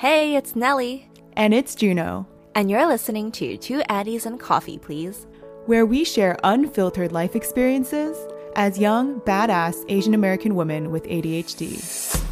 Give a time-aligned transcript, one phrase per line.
[0.00, 1.10] Hey, it's Nellie.
[1.34, 2.26] And it's Juno.
[2.54, 5.26] And you're listening to Two Addys and Coffee, Please,
[5.66, 8.16] where we share unfiltered life experiences
[8.56, 12.29] as young, badass Asian American women with ADHD.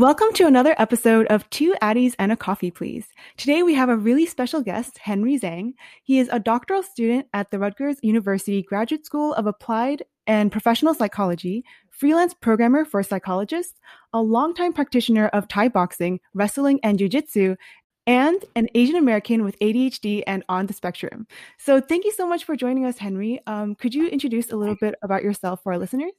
[0.00, 3.08] Welcome to another episode of Two Addys and a Coffee, Please.
[3.36, 5.74] Today we have a really special guest, Henry Zhang.
[6.02, 10.94] He is a doctoral student at the Rutgers University Graduate School of Applied and Professional
[10.94, 13.78] Psychology, freelance programmer for psychologists,
[14.14, 17.56] a longtime practitioner of Thai boxing, wrestling, and jiu-jitsu,
[18.06, 21.26] and an Asian American with ADHD and on the spectrum.
[21.58, 23.38] So thank you so much for joining us, Henry.
[23.46, 26.12] Um, could you introduce a little bit about yourself for our listeners?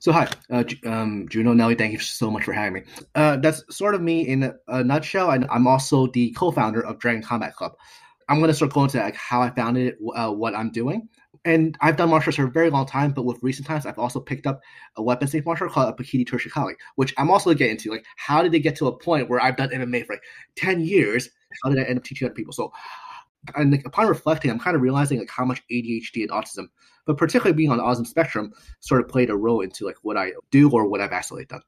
[0.00, 1.74] So hi, uh, um, Juno Nelly.
[1.74, 2.82] Thank you so much for having me.
[3.14, 7.22] Uh, that's sort of me in a, nutshell, and I'm also the co-founder of Dragon
[7.22, 7.76] Combat Club.
[8.28, 11.08] I'm going to start going to like how I founded it, uh, what I'm doing,
[11.44, 13.12] and I've done martial arts for a very long time.
[13.12, 14.60] But with recent times, I've also picked up
[14.96, 17.90] a weapons-based martial art called a Pekiti-Tirsia Kali, which I'm also getting into.
[17.90, 20.22] Like, how did they get to a point where I've done MMA for like
[20.56, 21.28] ten years?
[21.62, 22.52] How did I end up teaching other people?
[22.52, 22.72] So
[23.56, 26.68] and like, upon reflecting, I'm kind of realizing like how much ADHD and autism,
[27.06, 30.16] but particularly being on the autism spectrum, sort of played a role into like what
[30.16, 31.62] I do or what I've actually done.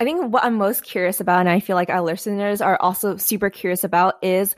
[0.00, 3.16] I think what I'm most curious about, and I feel like our listeners are also
[3.16, 4.56] super curious about, is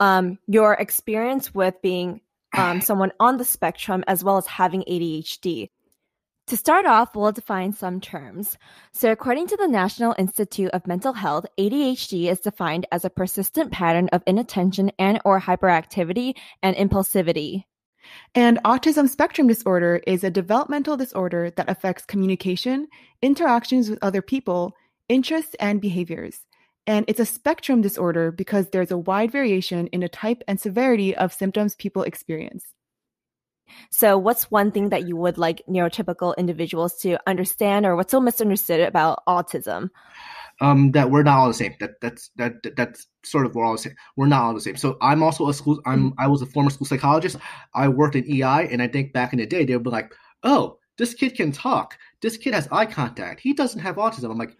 [0.00, 2.22] um, your experience with being
[2.56, 5.68] um, someone on the spectrum as well as having ADHD.
[6.48, 8.56] To start off, we'll define some terms.
[8.92, 13.70] So, according to the National Institute of Mental Health, ADHD is defined as a persistent
[13.70, 17.64] pattern of inattention and or hyperactivity and impulsivity.
[18.34, 22.88] And autism spectrum disorder is a developmental disorder that affects communication,
[23.20, 24.72] interactions with other people,
[25.06, 26.46] interests, and behaviors.
[26.86, 31.14] And it's a spectrum disorder because there's a wide variation in the type and severity
[31.14, 32.64] of symptoms people experience.
[33.90, 38.20] So, what's one thing that you would like neurotypical individuals to understand, or what's so
[38.20, 39.90] misunderstood about autism?
[40.60, 41.74] Um, that we're not all the same.
[41.80, 43.94] That that's that that's sort of we're all the same.
[44.16, 44.76] We're not all the same.
[44.76, 45.80] So I'm also a school.
[45.86, 47.36] I'm I was a former school psychologist.
[47.74, 50.12] I worked in EI, and I think back in the day they would be like,
[50.42, 51.96] "Oh, this kid can talk.
[52.20, 53.40] This kid has eye contact.
[53.40, 54.56] He doesn't have autism." I'm like,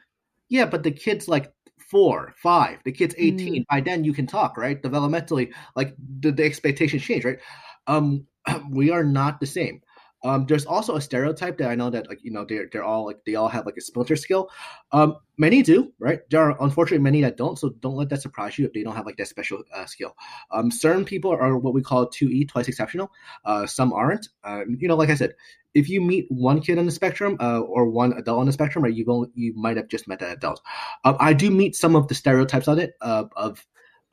[0.48, 1.52] "Yeah, but the kid's like
[1.90, 2.78] four, five.
[2.84, 3.62] The kid's 18.
[3.62, 3.66] Mm.
[3.70, 4.80] By then you can talk, right?
[4.80, 7.38] Developmentally, like the, the expectations change, right?
[7.86, 8.26] Um,
[8.70, 9.82] we are not the same.
[10.24, 13.06] Um, there's also a stereotype that I know that like you know they're they're all
[13.06, 14.50] like they all have like a splinter skill.
[14.90, 16.28] Um, many do, right?
[16.30, 17.56] There are unfortunately many that don't.
[17.56, 20.16] So don't let that surprise you if they don't have like that special uh, skill.
[20.50, 23.12] Um, certain people are what we call two E, twice exceptional.
[23.44, 24.28] Uh, some aren't.
[24.42, 25.34] Uh, you know, like I said,
[25.74, 28.82] if you meet one kid on the spectrum uh, or one adult on the spectrum,
[28.82, 30.60] right, you've only, you might have just met that adult.
[31.04, 33.64] Um, I do meet some of the stereotypes on it uh, of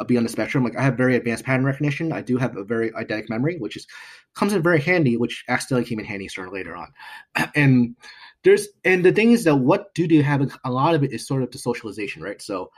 [0.04, 0.64] be on the spectrum.
[0.64, 2.12] Like I have very advanced pattern recognition.
[2.12, 3.88] I do have a very eidetic memory, which is
[4.34, 6.92] comes in very handy, which accidentally came in handy sort of later on.
[7.56, 7.96] And
[8.44, 11.26] there's and the thing is that what do they have a lot of it is
[11.26, 12.42] sort of the socialization, right?
[12.42, 12.72] So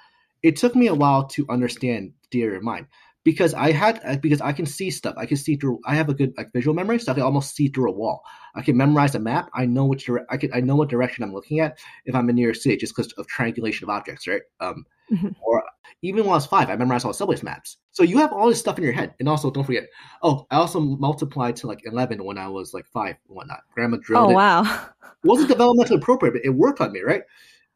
[0.43, 2.87] it took me a while to understand theory of mind
[3.23, 5.15] because I had uh, because I can see stuff.
[5.17, 5.79] I can see through.
[5.85, 8.21] I have a good like visual memory, so I can almost see through a wall.
[8.55, 9.49] I can memorize a map.
[9.53, 10.53] I know which dire- I can.
[10.53, 13.11] I know what direction I'm looking at if I'm in New York City, just because
[13.13, 14.41] of triangulation of objects, right?
[14.59, 15.29] Um, mm-hmm.
[15.41, 15.63] Or
[16.01, 17.77] even when I was five, I memorized all the subways maps.
[17.91, 19.87] So you have all this stuff in your head, and also don't forget.
[20.23, 23.59] Oh, I also multiplied to like eleven when I was like five and whatnot.
[23.73, 24.27] Grandma drilled.
[24.27, 24.35] Oh it.
[24.35, 24.61] wow!
[24.61, 27.23] It wasn't developmentally appropriate, but it worked on me, right?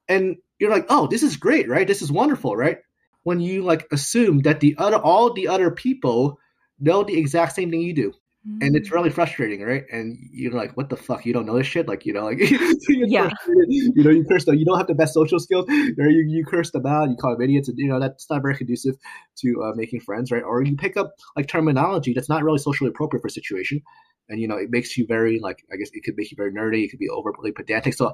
[0.07, 1.87] And you're like, oh, this is great, right?
[1.87, 2.77] This is wonderful, right?
[3.23, 6.39] When you like assume that the other all the other people
[6.79, 8.13] know the exact same thing you do.
[8.47, 8.57] Mm-hmm.
[8.61, 8.93] And it's mm.
[8.93, 9.83] really frustrating, right?
[9.91, 11.27] And you're like, "What the fuck?
[11.27, 12.39] You don't know this shit?" Like, you know, like
[12.89, 14.55] yeah, you know, you curse them.
[14.55, 17.09] You don't have the best social skills, or you, you curse them out.
[17.09, 18.95] You call them idiots, and you know that's not very conducive
[19.41, 20.41] to uh, making friends, right?
[20.41, 23.83] Or you pick up like terminology that's not really socially appropriate for a situation,
[24.27, 26.51] and you know it makes you very like I guess it could make you very
[26.51, 26.85] nerdy.
[26.85, 27.93] It could be overly pedantic.
[27.93, 28.11] So,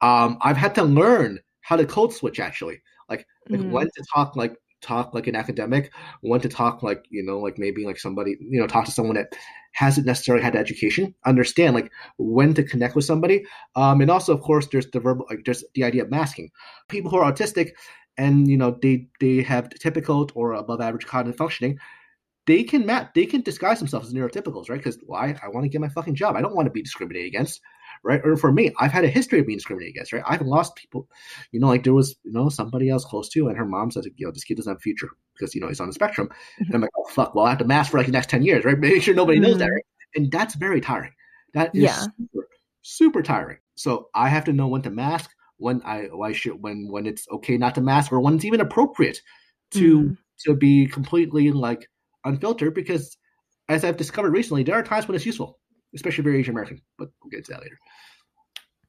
[0.00, 2.80] um, I've had to learn how to code switch actually
[3.12, 3.70] like like mm.
[3.70, 5.92] when to talk like talk like an academic,
[6.22, 9.16] when to talk like you know like maybe like somebody you know talk to someone
[9.16, 9.34] that
[9.72, 13.44] hasn't necessarily had education, understand like when to connect with somebody,
[13.76, 16.50] um, and also of course there's the verbal like there's the idea of masking.
[16.88, 17.70] People who are autistic
[18.18, 21.78] and you know they they have typical or above average cognitive functioning
[22.46, 25.68] they can map they can disguise themselves as neurotypicals right because why i want to
[25.68, 27.60] get my fucking job i don't want to be discriminated against
[28.04, 28.20] right?
[28.24, 30.24] Or for me, I've had a history of being discriminated against, right?
[30.26, 31.08] I've lost people,
[31.52, 34.04] you know, like there was, you know, somebody else close to, and her mom said,
[34.16, 36.28] you know, this kid doesn't have a future because, you know, he's on the spectrum.
[36.28, 36.64] Mm-hmm.
[36.64, 38.42] And I'm like, oh, fuck, well, I have to mask for like the next 10
[38.42, 38.78] years, right?
[38.78, 39.50] Make sure nobody mm-hmm.
[39.50, 39.74] knows that, mm-hmm.
[39.74, 39.84] right?
[40.14, 41.12] And that's very tiring.
[41.54, 42.00] That is yeah.
[42.00, 42.48] super,
[42.82, 43.58] super tiring.
[43.74, 47.26] So I have to know when to mask, when I why should when when it's
[47.30, 49.20] okay not to mask or when it's even appropriate
[49.70, 50.16] to mm.
[50.44, 51.88] to be completely like
[52.24, 53.16] unfiltered because
[53.68, 55.60] as I've discovered recently, there are times when it's useful,
[55.94, 56.80] especially if you're Asian American.
[56.98, 57.78] But we'll get to that later.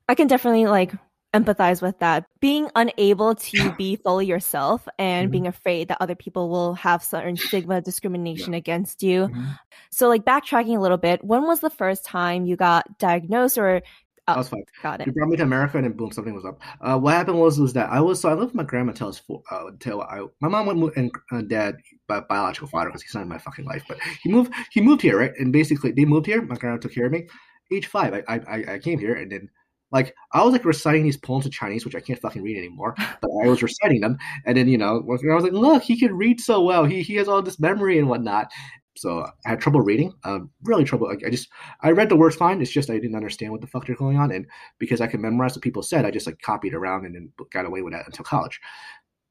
[0.10, 0.94] I can definitely like
[1.34, 2.26] empathize with that.
[2.40, 5.32] Being unable to be fully yourself and mm-hmm.
[5.32, 8.60] being afraid that other people will have certain stigma, discrimination yeah.
[8.60, 9.28] against you.
[9.28, 9.52] Mm-hmm.
[9.90, 13.82] So, like backtracking a little bit, when was the first time you got diagnosed or
[14.28, 14.64] Oh, was fine.
[14.82, 15.06] Got it.
[15.06, 16.62] He brought me to America, and then boom, something was up.
[16.80, 19.08] Uh, what happened was was that I was so I lived with my grandma until
[19.08, 21.76] I was four, uh, I my mom went and uh, dad
[22.08, 25.02] by biological father because he's not in my fucking life, but he moved he moved
[25.02, 26.42] here right, and basically they moved here.
[26.42, 27.28] My grandma took care of me.
[27.72, 29.50] Age five, I I, I came here, and then
[29.92, 32.96] like I was like reciting these poems in Chinese, which I can't fucking read anymore,
[33.22, 36.16] but I was reciting them, and then you know I was like, look, he can
[36.16, 36.86] read so well.
[36.86, 38.52] He he has all this memory and whatnot,
[38.96, 41.08] so I had trouble reading, um, really trouble.
[41.08, 41.50] Like I just
[41.82, 42.62] I read the words fine.
[42.62, 44.46] It's just I didn't understand what the fuck they're going on, and
[44.80, 47.66] because I could memorize what people said, I just like copied around and then got
[47.66, 48.60] away with that until college.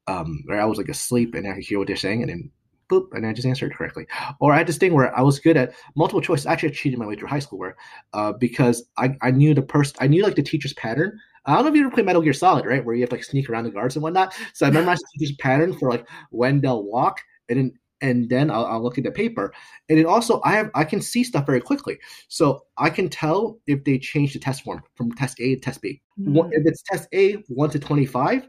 [0.07, 2.51] Um, where I was like asleep and I could hear what they're saying, and then
[2.89, 4.05] boop, and I just answered correctly.
[4.39, 6.45] Or I had this thing where I was good at multiple choice.
[6.45, 7.75] Actually, I cheated my way through high school where
[8.13, 11.19] uh, because I, I knew the person, I knew like the teacher's pattern.
[11.45, 12.83] I don't know if you ever play Metal Gear Solid, right?
[12.83, 14.33] Where you have to like sneak around the guards and whatnot.
[14.53, 17.19] So I memorized teacher's pattern for like when they'll walk,
[17.49, 19.53] and then and then I'll, I'll, look at the paper.
[19.89, 21.97] And it also I have I can see stuff very quickly,
[22.27, 25.81] so I can tell if they change the test form from test A to test
[25.81, 26.01] B.
[26.19, 26.51] Mm-hmm.
[26.51, 28.47] If it's test A one to twenty five,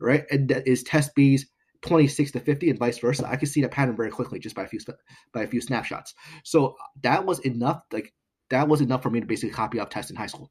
[0.00, 1.46] right, and that is test B's
[1.80, 3.26] twenty six to fifty, and vice versa.
[3.26, 4.80] I can see that pattern very quickly just by a few
[5.32, 6.12] by a few snapshots.
[6.42, 7.82] So that was enough.
[7.92, 8.12] Like
[8.50, 10.50] that was enough for me to basically copy off tests in high school.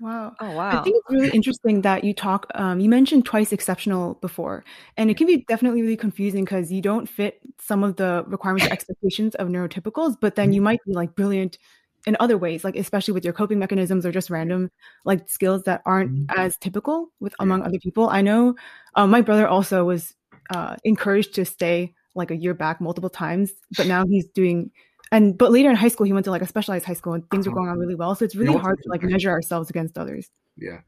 [0.00, 0.34] Wow.
[0.40, 0.80] Oh, wow.
[0.80, 4.64] I think it's really interesting that you talk, um, you mentioned twice exceptional before,
[4.96, 8.66] and it can be definitely really confusing because you don't fit some of the requirements
[8.68, 10.64] or expectations of neurotypicals, but then you mm-hmm.
[10.64, 11.58] might be like brilliant
[12.06, 14.70] in other ways, like especially with your coping mechanisms or just random
[15.04, 16.40] like skills that aren't mm-hmm.
[16.40, 18.08] as typical with among other people.
[18.08, 18.54] I know
[18.94, 20.14] um, my brother also was
[20.50, 24.70] uh, encouraged to stay like a year back multiple times, but now he's doing
[25.12, 27.28] and but later in high school he went to like a specialized high school and
[27.30, 27.60] things were uh-huh.
[27.60, 30.78] going on really well so it's really hard to like measure ourselves against others yeah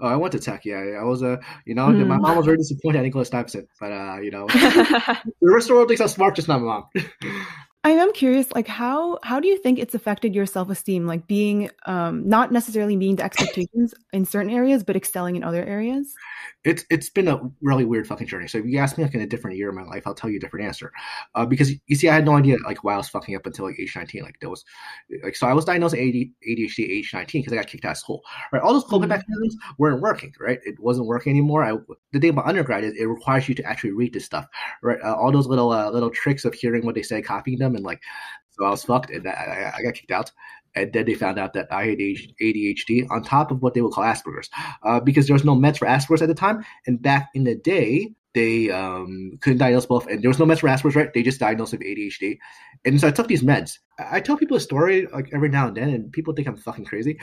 [0.00, 0.64] Oh, I went to tech.
[0.64, 1.36] Yeah, I was a, uh,
[1.66, 2.06] you know, mm.
[2.06, 5.68] my mom was very disappointed at Nicholas Stuyvesant, but uh, you know, the rest of
[5.68, 6.84] the world thinks I'm smart, just not my mom.
[7.84, 11.26] I am curious, like how how do you think it's affected your self esteem, like
[11.26, 16.14] being um, not necessarily meeting the expectations in certain areas, but excelling in other areas?
[16.62, 18.46] It's it's been a really weird fucking journey.
[18.46, 20.30] So if you ask me like in a different year of my life, I'll tell
[20.30, 20.92] you a different answer.
[21.34, 23.64] Uh, because you see, I had no idea like why I was fucking up until
[23.64, 24.22] like age nineteen.
[24.22, 24.64] Like there was
[25.24, 27.98] like so I was diagnosed with ADHD age nineteen because I got kicked out of
[27.98, 28.22] school.
[28.52, 29.18] Right, all those coping mm-hmm.
[29.18, 30.32] mechanisms weren't working.
[30.38, 31.64] Right, it wasn't working anymore.
[31.64, 31.76] I
[32.12, 34.46] the thing about undergrad is it requires you to actually read this stuff.
[34.82, 37.71] Right, uh, all those little uh, little tricks of hearing what they say, copying them,
[37.74, 38.00] and like
[38.50, 40.30] so I was fucked, and I, I got kicked out.
[40.74, 43.92] And then they found out that I had ADHD on top of what they would
[43.92, 44.48] call Asperger's,
[44.82, 46.64] uh, because there was no meds for Asperger's at the time.
[46.86, 50.60] And back in the day, they um, couldn't diagnose both, and there was no meds
[50.60, 51.12] for Asperger's, right?
[51.12, 52.38] They just diagnosed with ADHD,
[52.84, 53.78] and so I took these meds.
[53.98, 56.86] I tell people a story like every now and then, and people think I'm fucking
[56.86, 57.18] crazy.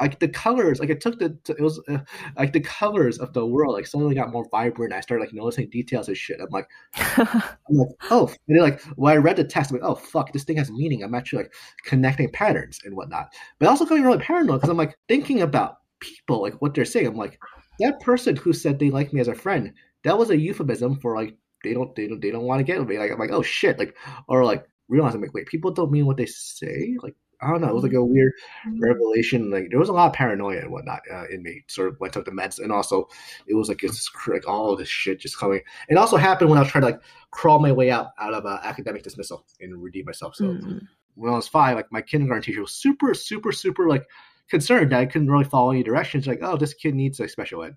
[0.00, 1.98] Like the colors, like I took the it was uh,
[2.38, 4.94] like the colors of the world, like suddenly got more vibrant.
[4.94, 6.40] I started like noticing details and shit.
[6.40, 9.88] I'm like, I'm like, oh, and then like when I read the text, I'm like,
[9.88, 11.02] oh fuck, this thing has meaning.
[11.02, 11.52] I'm actually like
[11.84, 16.40] connecting patterns and whatnot, but also getting really paranoid because I'm like thinking about people,
[16.40, 17.06] like what they're saying.
[17.06, 17.38] I'm like,
[17.80, 19.72] that person who said they like me as a friend
[20.04, 22.78] that was a euphemism for like they don't they don't they don't want to get
[22.78, 22.98] with me.
[22.98, 23.96] Like I'm like oh shit like
[24.28, 27.68] or like realizing like wait people don't mean what they say like I don't know
[27.68, 28.32] it was like a weird
[28.66, 28.80] mm-hmm.
[28.80, 31.96] revelation like there was a lot of paranoia and whatnot uh, in me sort of
[31.98, 33.08] when I took the meds and also
[33.46, 35.60] it was like it's just like all this shit just coming.
[35.88, 38.46] It also happened when I was trying to like crawl my way out out of
[38.46, 40.36] uh, academic dismissal and redeem myself.
[40.36, 40.78] So mm-hmm.
[41.14, 44.06] when I was five, like my kindergarten teacher was super super super like
[44.48, 46.26] concerned that I couldn't really follow any directions.
[46.26, 47.76] Like, oh, this kid needs like special ed.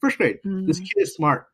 [0.00, 0.66] First grade, mm-hmm.
[0.66, 1.46] this kid is smart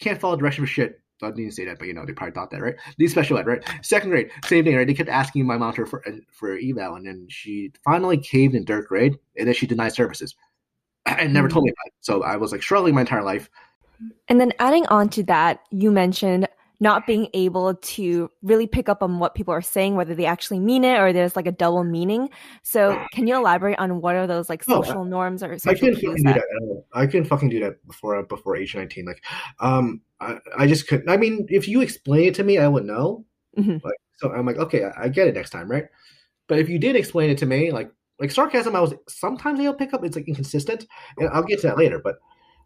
[0.00, 1.00] can't follow direction for shit.
[1.22, 2.76] I didn't say that, but you know they probably thought that, right?
[2.96, 3.62] These special ed, right?
[3.82, 4.86] Second grade, same thing, right?
[4.86, 6.02] They kept asking my mom for
[6.32, 10.34] for eval, and then she finally caved in third grade, and then she denied services,
[11.06, 11.54] and never mm-hmm.
[11.54, 11.92] told me about it.
[12.00, 13.50] So I was like struggling my entire life.
[14.28, 16.48] And then adding on to that, you mentioned
[16.82, 20.58] not being able to really pick up on what people are saying, whether they actually
[20.58, 22.30] mean it or there's like a double meaning.
[22.62, 25.94] So, can you elaborate on what are those like social norms or social I can
[25.94, 26.84] fucking that- do that.
[26.92, 29.04] I can fucking do that before before age nineteen.
[29.04, 29.22] Like,
[29.60, 31.08] um, I, I just couldn't.
[31.08, 33.24] I mean, if you explain it to me, I would know.
[33.58, 33.84] Mm-hmm.
[33.84, 35.84] Like, so I'm like, okay, I, I get it next time, right?
[36.46, 39.74] But if you did explain it to me, like like sarcasm, I was sometimes I'll
[39.74, 40.04] pick up.
[40.04, 40.86] It's like inconsistent,
[41.18, 42.00] and I'll get to that later.
[42.02, 42.16] But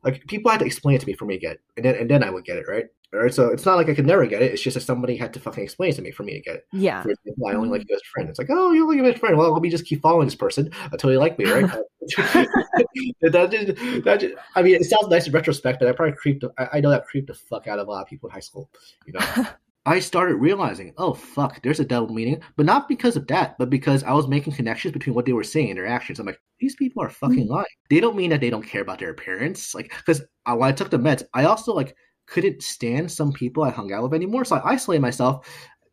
[0.02, 1.94] like people had to explain it to me for me to get, it, and then
[1.96, 2.86] and then I would get it right.
[3.14, 4.52] Right, so it's not like I could never get it.
[4.52, 6.56] It's just that somebody had to fucking explain it to me for me to get
[6.56, 6.66] it.
[6.72, 7.02] Yeah.
[7.02, 7.72] For example, I only mm-hmm.
[7.72, 8.28] like you as a friend.
[8.28, 9.38] It's like, oh, you only like as a friend.
[9.38, 11.64] Well, let me just keep following this person until you like me, right?
[12.10, 16.44] that just, that just, I mean, it sounds nice in retrospect, but I probably creeped.
[16.58, 18.40] I, I know that creeped the fuck out of a lot of people in high
[18.40, 18.68] school.
[19.06, 19.46] You know,
[19.86, 23.70] I started realizing, oh fuck, there's a double meaning, but not because of that, but
[23.70, 26.18] because I was making connections between what they were saying and their actions.
[26.18, 27.52] I'm like, these people are fucking mm-hmm.
[27.52, 27.66] lying.
[27.90, 30.90] They don't mean that they don't care about their appearance, like because when I took
[30.90, 31.94] the meds, I also like
[32.26, 34.44] couldn't stand some people I hung out with anymore.
[34.44, 35.48] So I isolated myself.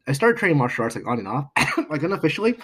[0.08, 1.46] I started training martial arts like on and off,
[1.90, 2.58] like unofficially.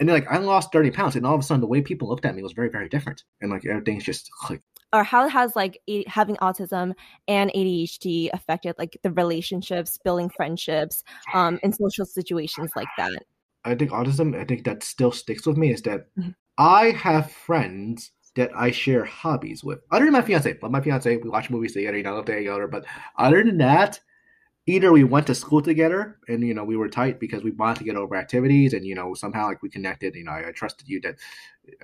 [0.00, 1.16] And then like I lost 30 pounds.
[1.16, 3.24] And all of a sudden the way people looked at me was very, very different.
[3.40, 6.94] And like everything's just like or how has like having autism
[7.26, 13.22] and ADHD affected like the relationships, building friendships, um, in social situations like that?
[13.64, 16.30] I think autism, I think that still sticks with me is that mm-hmm.
[16.56, 19.80] I have friends that I share hobbies with.
[19.90, 22.68] Other than my fiance, but my fiance, we watch movies together, you know, together.
[22.68, 22.86] But
[23.18, 24.00] other than that,
[24.66, 27.78] either we went to school together and you know we were tight because we wanted
[27.78, 30.14] to get over activities and you know somehow like we connected.
[30.14, 31.16] You know, I, I trusted you that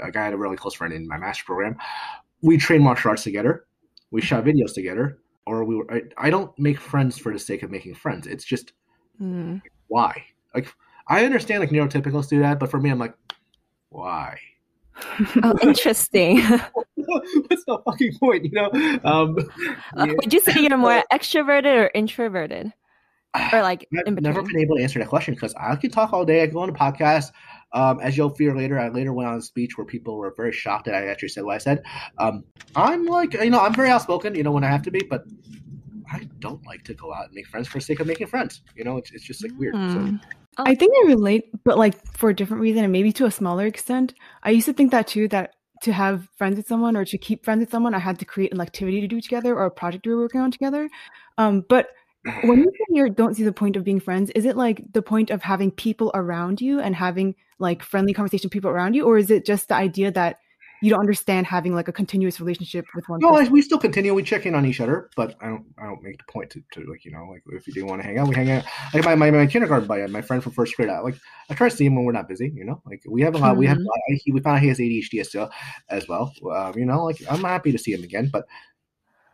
[0.01, 1.77] like, I had a really close friend in my master program.
[2.41, 3.67] We trained martial arts together.
[4.11, 5.93] We shot videos together, or we were.
[5.93, 8.27] I, I don't make friends for the sake of making friends.
[8.27, 8.73] It's just
[9.21, 9.61] mm.
[9.89, 10.25] why.
[10.55, 10.73] Like
[11.09, 13.15] I understand like neurotypicals do that, but for me, I'm like,
[13.89, 14.39] why?
[15.43, 16.41] Oh, interesting.
[16.95, 18.45] What's the fucking point?
[18.45, 18.71] You know,
[19.05, 19.37] um,
[19.97, 22.73] uh, would you say you're more extroverted or introverted,
[23.53, 23.89] or like?
[24.07, 26.43] I've never been able to answer that question because I can talk all day.
[26.43, 27.33] I could go on a podcast.
[27.73, 30.53] Um, as you'll hear later, I later went on a speech where people were very
[30.53, 31.83] shocked that I actually said what I said.
[32.19, 32.45] Um,
[32.77, 35.25] I'm like, you know, I'm very outspoken, you know, when I have to be, but
[36.13, 38.63] I don't like to go out and make friends for the sake of making friends.
[38.77, 39.75] You know, it's, it's just like weird.
[39.75, 39.93] Mm.
[39.93, 40.17] So hmm.
[40.59, 40.65] Oh.
[40.67, 43.67] I think I relate, but like for a different reason and maybe to a smaller
[43.67, 44.15] extent.
[44.43, 47.45] I used to think that too, that to have friends with someone or to keep
[47.45, 50.07] friends with someone, I had to create an activity to do together or a project
[50.07, 50.89] we were working on together.
[51.39, 51.89] Um, but
[52.43, 55.31] when you you don't see the point of being friends, is it like the point
[55.31, 59.31] of having people around you and having like friendly conversation people around you, or is
[59.31, 60.39] it just the idea that
[60.85, 63.19] you don't understand having like a continuous relationship with one.
[63.21, 63.51] No, person.
[63.51, 64.13] we still continue.
[64.13, 65.65] We check in on each other, but I don't.
[65.79, 68.03] I don't make the point to, to like you know like if you do want
[68.03, 68.65] to hang out, we hang out.
[68.93, 70.91] Like my, my, my kindergarten buddy, my friend from first grade.
[70.91, 71.17] I, like
[71.49, 72.53] I try to see him when we're not busy.
[72.55, 73.53] You know, like we have a lot.
[73.53, 73.61] Mm-hmm.
[73.61, 73.79] We have.
[73.79, 74.35] Mm-hmm.
[74.35, 75.51] we found out he has ADHD as well.
[75.89, 76.33] As well.
[76.55, 78.45] Um, you know, like I'm happy to see him again, but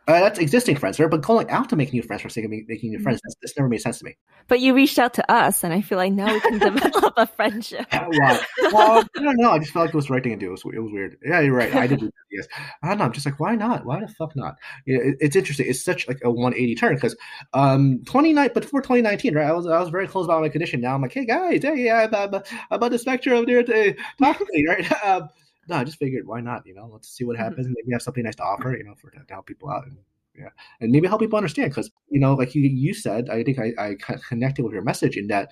[0.07, 1.09] uh, that's existing friends, right?
[1.09, 3.57] But calling out to make new friends for sake of making new friends, that's, that's
[3.57, 4.17] never made sense to me.
[4.47, 7.27] But you reached out to us, and I feel like now we can develop a
[7.27, 7.85] friendship.
[7.93, 8.39] wow.
[8.71, 9.51] Well, I don't know.
[9.51, 10.47] I just felt like it was the right thing to do.
[10.47, 11.17] It was, it was weird.
[11.23, 11.73] Yeah, you're right.
[11.75, 12.01] I did.
[12.31, 12.47] yes.
[12.81, 13.05] I don't know.
[13.05, 13.85] I'm just like, why not?
[13.85, 14.55] Why the fuck not?
[14.85, 15.67] You know, it, it's interesting.
[15.69, 17.15] It's such like a 180 turn because
[17.53, 19.47] um 29, but before 2019, right?
[19.47, 20.81] I was I was very close about my condition.
[20.81, 23.95] Now I'm like, hey guys, hey, yeah, I'm, I'm, I'm about the spectrum there to
[24.19, 25.05] talk to me, right?
[25.05, 25.29] Um,
[25.67, 26.65] no, I just figured, why not?
[26.65, 27.43] You know, let's see what mm-hmm.
[27.43, 27.67] happens.
[27.67, 29.85] Maybe we have something nice to offer, you know, for to, to help people out.
[29.85, 29.97] And,
[30.35, 30.49] yeah,
[30.79, 33.73] and maybe help people understand because you know, like you you said, I think I,
[33.77, 33.95] I
[34.27, 35.51] connected with your message in that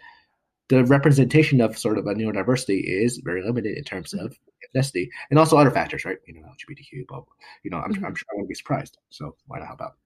[0.70, 4.26] the representation of sort of a neurodiversity is very limited in terms mm-hmm.
[4.26, 4.40] of
[4.74, 6.18] ethnicity and also other factors, right?
[6.28, 7.24] You know, LGBTQ, but
[7.64, 8.06] you know, I'm, mm-hmm.
[8.06, 8.98] I'm sure I won't be surprised.
[9.10, 9.98] So why not help out?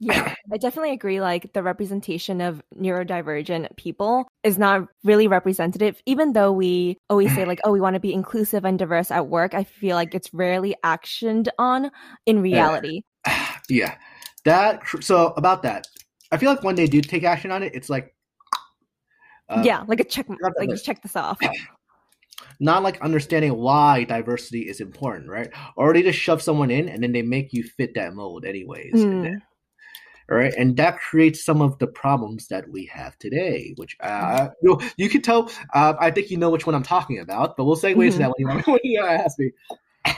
[0.00, 1.20] Yeah, I definitely agree.
[1.20, 7.44] Like the representation of neurodivergent people is not really representative, even though we always say,
[7.44, 9.54] like, oh, we want to be inclusive and diverse at work.
[9.54, 11.90] I feel like it's rarely actioned on
[12.26, 13.02] in reality.
[13.68, 13.96] yeah,
[14.44, 14.82] that.
[15.00, 15.86] So about that,
[16.30, 18.14] I feel like when they do take action on it, it's like,
[19.48, 20.26] uh, yeah, like a check,
[20.58, 21.38] like just check this off.
[22.60, 25.48] Not like understanding why diversity is important, right?
[25.76, 28.94] Or they just shove someone in and then they make you fit that mold, anyways.
[28.94, 29.40] Mm
[30.28, 30.52] right?
[30.56, 33.74] And that creates some of the problems that we have today.
[33.76, 35.50] Which uh, you, you can tell.
[35.74, 38.10] Uh, I think you know which one I'm talking about, but we'll segue mm-hmm.
[38.10, 39.50] to that when you, when you ask me.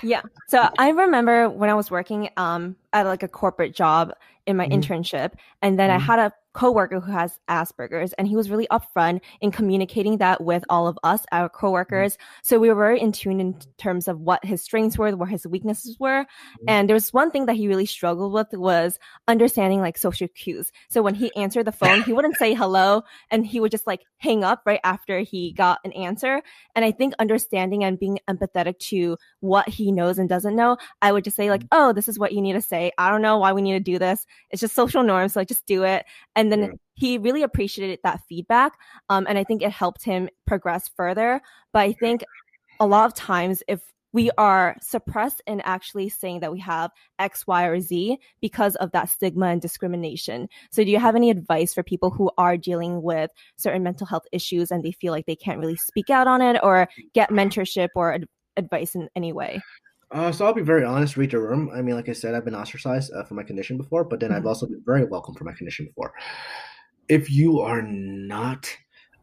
[0.02, 0.22] Yeah.
[0.48, 4.12] So I remember when I was working um, at like a corporate job
[4.46, 4.80] in my mm-hmm.
[4.80, 6.10] internship, and then mm-hmm.
[6.10, 10.42] I had a coworker who has Asperger's, and he was really upfront in communicating that
[10.42, 11.56] with all of us, our mm-hmm.
[11.56, 12.18] coworkers.
[12.42, 15.46] So we were very in tune in terms of what his strengths were, what his
[15.46, 16.24] weaknesses were.
[16.24, 16.64] Mm-hmm.
[16.68, 20.70] And there was one thing that he really struggled with was understanding like social cues.
[20.88, 24.02] So when he answered the phone, he wouldn't say hello, and he would just like
[24.18, 26.42] hang up right after he got an answer.
[26.74, 31.12] And I think understanding and being empathetic to what he knows and doesn't know, I
[31.12, 31.78] would just say like, mm-hmm.
[31.80, 32.92] oh, this is what you need to say.
[32.98, 34.26] I don't know why we need to do this.
[34.50, 36.04] It's just social norms, so I just do it.
[36.40, 36.68] And then yeah.
[36.94, 38.72] he really appreciated that feedback.
[39.10, 41.42] Um, and I think it helped him progress further.
[41.74, 42.24] But I think
[42.80, 43.82] a lot of times, if
[44.12, 48.90] we are suppressed in actually saying that we have X, Y, or Z because of
[48.92, 50.48] that stigma and discrimination.
[50.72, 54.24] So, do you have any advice for people who are dealing with certain mental health
[54.32, 57.90] issues and they feel like they can't really speak out on it or get mentorship
[57.94, 59.60] or ad- advice in any way?
[60.10, 61.16] Uh, so I'll be very honest.
[61.16, 61.70] Read the room.
[61.72, 64.30] I mean, like I said, I've been ostracized uh, for my condition before, but then
[64.30, 64.38] mm-hmm.
[64.38, 66.12] I've also been very welcome for my condition before.
[67.08, 68.76] If you are not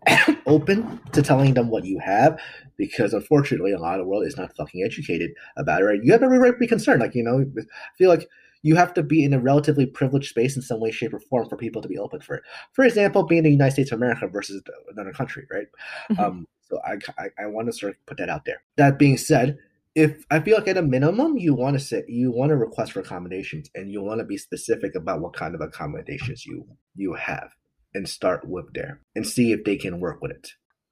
[0.45, 2.39] open to telling them what you have,
[2.77, 5.85] because unfortunately, a lot of the world is not fucking educated about it.
[5.85, 6.03] Right?
[6.03, 7.01] You have every right to be concerned.
[7.01, 7.63] Like you know, I
[7.97, 8.27] feel like
[8.63, 11.47] you have to be in a relatively privileged space in some way, shape, or form
[11.47, 12.43] for people to be open for it.
[12.73, 15.67] For example, being in the United States of America versus another country, right?
[16.11, 16.23] Mm-hmm.
[16.23, 18.61] Um, so I, I, I want to sort of put that out there.
[18.75, 19.57] That being said,
[19.97, 22.91] if I feel like at a minimum you want to say you want to request
[22.91, 27.15] for accommodations and you want to be specific about what kind of accommodations you you
[27.15, 27.49] have
[27.95, 30.49] and start with there and see if they can work with it.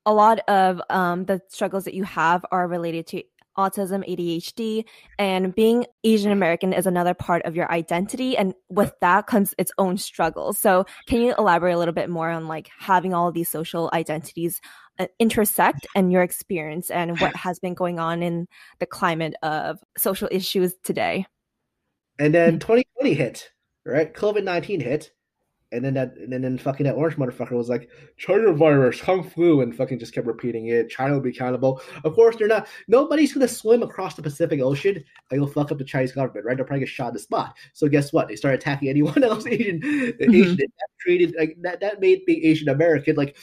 [0.08, 3.22] A lot of um, the struggles that you have are related to
[3.58, 4.86] autism, ADHD,
[5.18, 8.36] and being Asian American is another part of your identity.
[8.36, 10.58] And with that comes its own struggles.
[10.58, 13.90] So, can you elaborate a little bit more on like having all of these social
[13.94, 14.60] identities
[15.20, 18.48] intersect and your experience and what has been going on in
[18.80, 21.26] the climate of social issues today.
[22.20, 23.52] And then 2020 hit,
[23.86, 24.14] right?
[24.14, 25.12] COVID 19 hit.
[25.72, 29.60] And then that, and then fucking that orange motherfucker was like, China virus, Kung Flu,
[29.60, 30.90] and fucking just kept repeating it.
[30.90, 31.82] China will be accountable.
[32.06, 32.68] Of course, they're not.
[32.88, 36.56] Nobody's gonna swim across the Pacific Ocean and go fuck up the Chinese government, right?
[36.56, 37.58] They'll probably get shot in the spot.
[37.74, 38.30] So guess what?
[38.30, 40.34] They started attacking anyone else Asian, mm-hmm.
[40.34, 40.56] Asian.
[40.56, 41.82] That created like that.
[41.82, 43.36] That made being Asian American like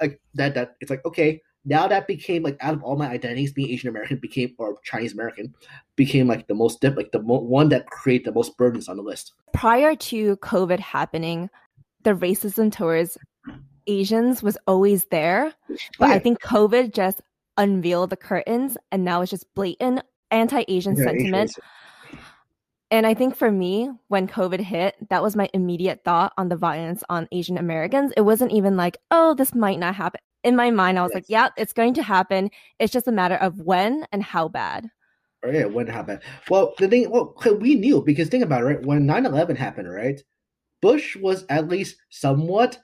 [0.00, 3.52] like that that it's like okay now that became like out of all my identities
[3.52, 5.54] being asian american became or chinese american
[5.96, 8.96] became like the most dip like the mo- one that create the most burdens on
[8.96, 9.34] the list.
[9.52, 11.50] Prior to covid happening
[12.02, 13.18] the racism towards
[13.86, 15.52] asians was always there
[15.98, 16.14] but yeah.
[16.14, 17.20] i think covid just
[17.56, 21.50] unveiled the curtains and now it's just blatant anti-asian yeah, sentiment.
[21.50, 21.62] Asian
[22.90, 26.56] and I think for me, when COVID hit, that was my immediate thought on the
[26.56, 28.12] violence on Asian Americans.
[28.16, 30.20] It wasn't even like, oh, this might not happen.
[30.42, 31.16] In my mind, I was yes.
[31.16, 32.50] like, yeah, it's going to happen.
[32.80, 34.90] It's just a matter of when and how bad.
[35.46, 36.22] Yeah, when how bad.
[36.48, 38.86] Well, the thing, well, we knew because think about it, right?
[38.86, 40.20] When 9 11 happened, right?
[40.82, 42.78] Bush was at least somewhat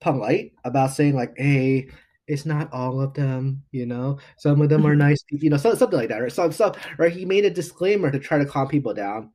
[0.00, 1.88] polite about saying, like, hey,
[2.26, 4.18] it's not all of them, you know.
[4.38, 6.32] Some of them are nice, you know, something like that, right?
[6.32, 7.12] So, so, right?
[7.12, 9.30] He made a disclaimer to try to calm people down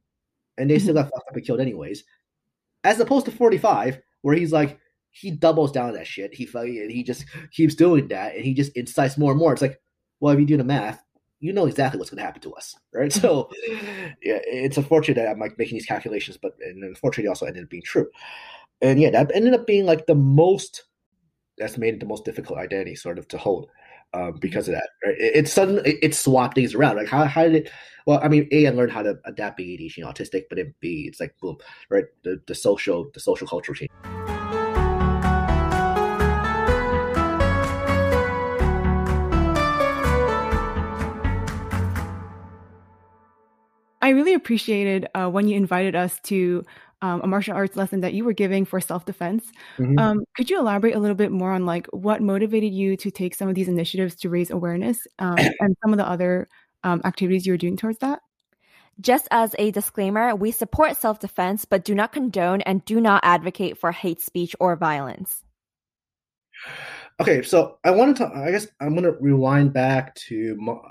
[0.62, 1.04] and they still mm-hmm.
[1.04, 2.04] got fucked up and killed anyways.
[2.84, 6.34] As opposed to 45, where he's like, he doubles down on that shit.
[6.34, 9.52] He and he just keeps doing that, and he just incites more and more.
[9.52, 9.82] It's like,
[10.20, 11.04] well, if you do the math,
[11.40, 13.12] you know exactly what's going to happen to us, right?
[13.22, 13.50] So,
[14.22, 17.70] yeah, it's unfortunate that I'm like making these calculations, but and unfortunately, also ended up
[17.70, 18.08] being true.
[18.82, 20.84] And yeah, that ended up being like the most.
[21.58, 23.70] That's made it the most difficult identity, sort of, to hold
[24.14, 24.90] um, because of that.
[25.06, 25.16] Right?
[25.18, 26.98] It, it suddenly it, it, swapped things around.
[26.98, 27.72] Like how how did it?
[28.06, 30.74] Well, I mean, a I learned how to adapt being ADHD and autistic, but then
[30.80, 31.58] B it's like boom,
[31.90, 32.06] right?
[32.24, 33.92] The the social the social cultural change.
[44.04, 46.66] I really appreciated uh, when you invited us to
[47.02, 49.52] um, a martial arts lesson that you were giving for self defense.
[49.78, 49.98] Mm-hmm.
[50.00, 53.36] Um, could you elaborate a little bit more on like what motivated you to take
[53.36, 56.48] some of these initiatives to raise awareness um, and some of the other
[56.84, 58.20] um, activities you were doing towards that?
[59.00, 63.22] Just as a disclaimer, we support self defense, but do not condone and do not
[63.24, 65.44] advocate for hate speech or violence.
[67.20, 68.32] Okay, so I wanted to.
[68.34, 70.82] I guess I'm going to rewind back to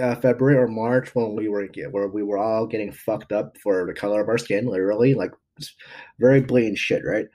[0.00, 3.86] uh, February or March when we were where we were all getting fucked up for
[3.86, 5.32] the color of our skin, literally, like
[6.18, 7.26] very blatant shit, right?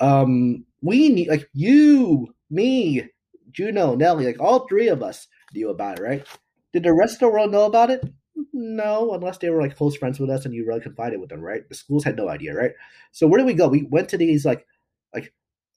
[0.00, 3.08] Um, we need like you, me,
[3.50, 6.26] Juno, Nelly, like all three of us knew about it, right?
[6.72, 8.04] Did the rest of the world know about it?
[8.52, 11.40] No, unless they were like close friends with us and you really confided with them,
[11.40, 11.68] right?
[11.68, 12.72] The schools had no idea, right?
[13.12, 13.68] So where did we go?
[13.68, 14.66] We went to these like
[15.14, 15.32] like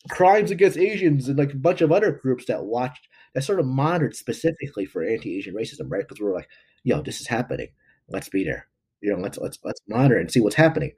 [0.10, 3.66] crimes against Asians and like a bunch of other groups that watched that sort of
[3.66, 6.08] monitored specifically for anti-Asian racism, right?
[6.08, 6.50] Because we are like,
[6.84, 7.70] yo, this is happening.
[8.08, 8.68] Let's be there.
[9.02, 10.92] You know, let's let's let's monitor and see what's happening.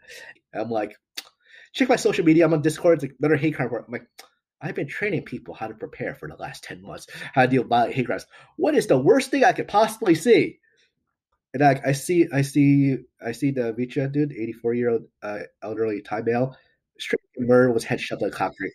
[0.54, 0.96] I'm like,
[1.74, 2.46] check my social media.
[2.46, 2.96] I'm on Discord.
[2.96, 3.70] It's like another hate crime.
[3.74, 4.08] I'm like,
[4.62, 7.64] I've been training people how to prepare for the last 10 months, how to deal
[7.64, 8.26] with hate crimes.
[8.58, 10.60] What is the worst thing I could possibly see?
[11.54, 15.40] And I, I see, I see, I see the Vicha dude, 84 year old uh,
[15.64, 16.56] elderly Thai male,
[17.00, 18.74] straight murder was headshot like concrete.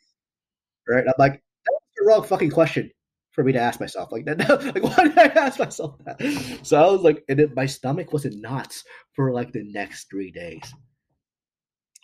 [0.89, 1.05] Right?
[1.07, 2.91] I'm like, that was the wrong fucking question
[3.35, 4.11] for me to ask myself.
[4.13, 6.21] Like that, like why did I ask myself that?
[6.63, 10.09] So I was like, and it, my stomach was in knots for like the next
[10.11, 10.63] three days.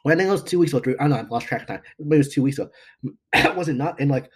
[0.02, 0.94] When I think it was two weeks ago.
[0.98, 1.16] I don't know.
[1.16, 1.82] I lost track of time.
[1.98, 2.70] Maybe it was two weeks ago.
[3.54, 4.30] Wasn't not, and like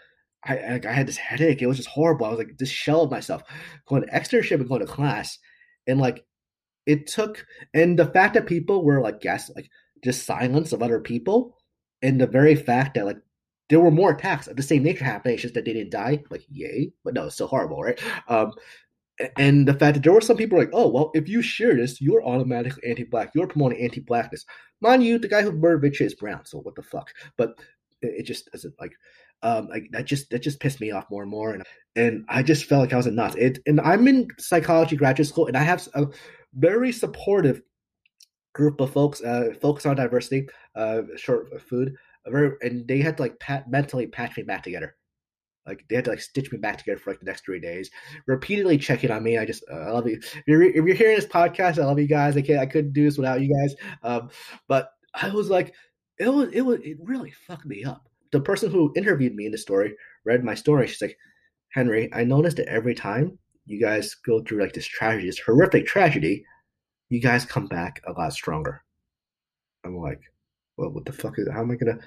[0.44, 1.62] I, I, I had this headache.
[1.62, 2.26] It was just horrible.
[2.26, 3.42] I was like this shell of myself,
[3.86, 5.38] going to externship and going to class,
[5.86, 6.24] and like
[6.86, 9.70] it took, and the fact that people were like guess like
[10.04, 11.56] just silence of other people,
[12.02, 13.18] and the very fact that like
[13.70, 15.34] there were more attacks of the same nature happening.
[15.34, 16.22] It's just that they didn't die.
[16.30, 16.92] Like, yay!
[17.02, 18.00] But no, it's still horrible, right?
[18.28, 18.52] Um,
[19.36, 22.00] and the fact that there were some people like, oh well, if you share this,
[22.00, 23.30] you're automatically anti-black.
[23.34, 24.44] You're promoting anti-blackness.
[24.80, 27.10] Mind you, the guy who murdered Richard is brown, so what the fuck?
[27.36, 27.50] But
[28.02, 28.92] it, it just doesn't like,
[29.42, 31.62] um, like that just that just pissed me off more and more, and
[31.96, 33.38] and I just felt like I was a nut.
[33.38, 36.06] It and I'm in psychology graduate school, and I have a
[36.54, 37.62] very supportive
[38.52, 41.94] group of folks, uh, focus on diversity, uh, short food,
[42.26, 44.96] and they had to like pat, mentally patch me back together
[45.66, 47.90] like they had to like stitch me back together for like the next three days,
[48.26, 49.38] repeatedly checking on me.
[49.38, 50.16] I just uh, I love you.
[50.16, 52.36] If you're, if you're hearing this podcast, I love you guys.
[52.36, 53.74] I can't I couldn't do this without you guys.
[54.02, 54.30] Um,
[54.68, 55.74] but I was like,
[56.18, 58.08] it was it was it really fucked me up.
[58.32, 60.86] The person who interviewed me in the story read my story.
[60.86, 61.16] She's like,
[61.70, 65.86] Henry, I noticed that every time you guys go through like this tragedy, this horrific
[65.86, 66.44] tragedy,
[67.08, 68.82] you guys come back a lot stronger.
[69.84, 70.20] I'm like,
[70.76, 71.48] well, what the fuck is?
[71.50, 71.98] How am I gonna?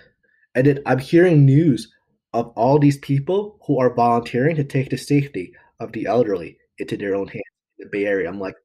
[0.56, 1.92] And then I'm hearing news
[2.34, 6.98] of all these people who are volunteering to take the safety of the elderly into
[6.98, 7.44] their own hands
[7.80, 8.28] in the Bay Area.
[8.28, 8.56] I'm like,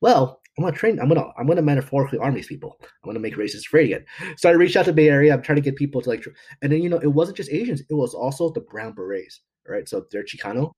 [0.00, 1.00] well, I'm gonna train.
[1.00, 2.78] I'm gonna I'm gonna metaphorically arm these people.
[2.82, 4.04] I'm gonna make racists afraid again.
[4.36, 5.32] So I reached out to Bay Area.
[5.32, 6.24] I'm trying to get people to like,
[6.62, 7.80] and then you know it wasn't just Asians.
[7.88, 9.88] It was also the brown berets, right?
[9.88, 10.72] So they're Chicano.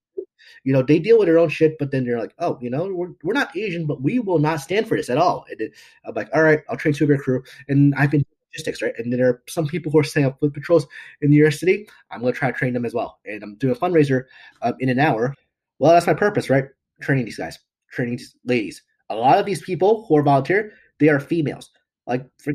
[0.64, 2.92] You know they deal with their own shit, but then they're like, oh, you know,
[2.92, 5.46] we're, we're not Asian, but we will not stand for this at all.
[5.50, 5.72] And
[6.04, 8.94] I'm like, all right, I'll train two of your crew, and I've been logistics, right?
[8.98, 10.86] And there are some people who are setting up food patrols
[11.20, 11.88] in New York City.
[12.10, 13.18] I'm going to try to train them as well.
[13.24, 14.24] And I'm doing a fundraiser
[14.62, 15.34] um, in an hour.
[15.78, 16.66] Well, that's my purpose, right?
[17.00, 17.58] Training these guys,
[17.90, 18.82] training these ladies.
[19.10, 21.70] A lot of these people who are volunteer, they are females.
[22.06, 22.52] Like, for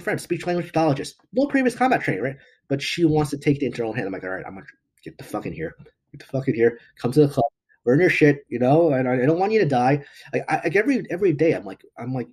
[0.00, 2.36] friend, speech language pathologist, no previous combat training, right?
[2.68, 4.06] But she wants to take her own hand.
[4.06, 4.72] I'm like, all right, I'm going to
[5.04, 5.74] get the fuck in here.
[6.12, 6.78] Get the fuck in here.
[6.96, 7.46] Come to the club.
[7.84, 10.04] Learn your shit, you know, and I, don't want you to die.
[10.34, 12.26] I, like every every day, I'm like, I'm like,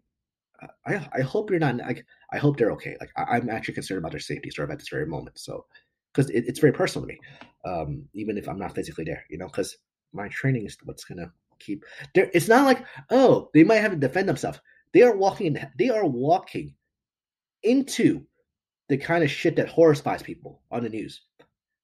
[0.85, 2.95] I, I hope you're not like I hope they're okay.
[2.99, 5.39] Like I, am actually concerned about their safety sort of at this very moment.
[5.39, 5.65] So
[6.13, 7.19] because it, it's very personal to me,
[7.65, 9.77] um, even if I'm not physically there, you know, because
[10.13, 12.29] my training is what's gonna keep there.
[12.33, 14.59] It's not like oh they might have to defend themselves.
[14.93, 15.47] They are walking.
[15.47, 16.75] In, They are walking
[17.63, 18.25] into
[18.89, 21.21] the kind of shit that horrifies people on the news.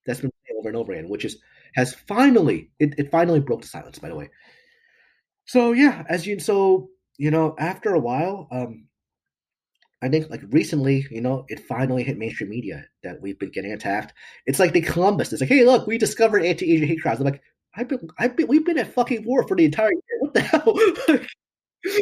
[0.06, 1.38] That's been over and over again, which is
[1.76, 4.00] has finally it, it finally broke the silence.
[4.00, 4.30] By the way.
[5.46, 6.90] So yeah, as you so
[7.20, 8.86] you know, after a while, um,
[10.02, 13.74] I think like recently, you know, it finally hit mainstream media that we've been getting
[13.74, 14.14] attacked.
[14.46, 15.34] It's like the Columbus.
[15.34, 17.20] It's like, hey, look, we discovered anti-Asian hate crimes.
[17.20, 17.42] I'm like,
[17.76, 20.20] I've been, I've been, we've been at fucking war for the entire year.
[20.22, 20.42] What the
[21.86, 22.00] hell?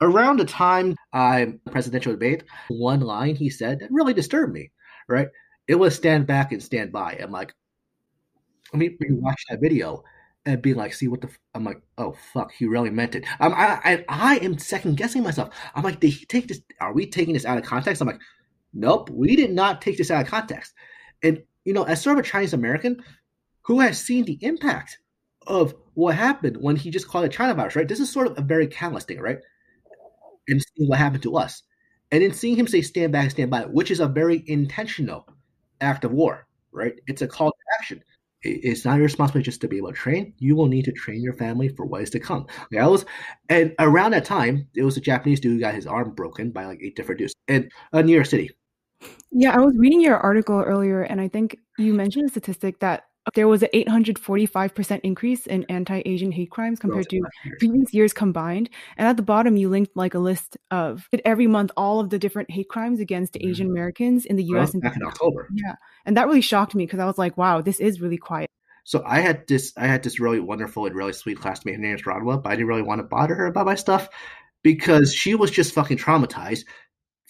[0.00, 4.72] Around the time I presidential debate, one line he said that really disturbed me.
[5.08, 5.28] Right?
[5.68, 7.16] It was stand back and stand by.
[7.22, 7.54] I'm like,
[8.72, 10.02] let me watch that video
[10.46, 11.28] and be like, see what the?
[11.54, 13.24] I'm like, oh fuck, he really meant it.
[13.38, 15.54] I'm, I, I, I am second guessing myself.
[15.74, 16.60] I'm like, did he take this?
[16.80, 18.00] Are we taking this out of context?
[18.00, 18.20] I'm like,
[18.72, 20.72] nope, we did not take this out of context.
[21.22, 23.02] And you know, as sort of a Chinese American
[23.62, 24.98] who has seen the impact
[25.46, 27.88] of what happened when he just called it China virus, right?
[27.88, 29.38] This is sort of a very catalyst thing, right?
[30.48, 31.62] And seeing what happened to us,
[32.10, 35.26] and then seeing him say "stand back, stand by," which is a very intentional
[35.82, 36.94] act of war, right?
[37.06, 38.02] It's a call to action
[38.42, 40.34] it's not your responsibility just to be able to train.
[40.38, 42.46] You will need to train your family for what is to come.
[42.78, 43.04] I was,
[43.48, 46.66] and around that time, it was a Japanese dude who got his arm broken by
[46.66, 48.50] like eight different dudes in uh, New York City.
[49.30, 53.04] Yeah, I was reading your article earlier, and I think you mentioned a statistic that
[53.34, 57.20] there was an 845% increase in anti-Asian hate crimes compared to
[57.58, 58.70] previous years combined.
[58.96, 62.18] And at the bottom, you linked like a list of every month all of the
[62.18, 63.48] different hate crimes against mm-hmm.
[63.48, 64.72] Asian Americans in the U.S.
[64.72, 65.48] Well, back in October.
[65.52, 68.48] Yeah, and that really shocked me because I was like, wow, this is really quiet.
[68.84, 71.76] So I had this, I had this really wonderful and really sweet classmate.
[71.76, 74.08] Her name is Rodwa, but I didn't really want to bother her about my stuff
[74.62, 76.64] because she was just fucking traumatized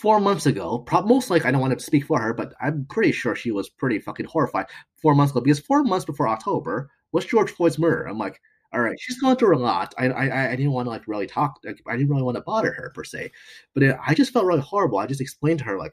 [0.00, 3.12] four months ago, most likely I don't want to speak for her, but I'm pretty
[3.12, 4.66] sure she was pretty fucking horrified
[5.02, 8.04] four months ago because four months before October was George Floyd's murder.
[8.04, 8.40] I'm like,
[8.72, 9.94] all right, she's gone through a lot.
[9.98, 11.58] I I, I didn't want to like really talk.
[11.64, 13.30] Like, I didn't really want to bother her per se,
[13.74, 14.98] but it, I just felt really horrible.
[14.98, 15.92] I just explained to her like,